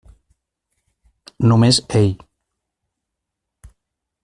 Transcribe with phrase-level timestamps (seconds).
[1.51, 2.09] Només ell.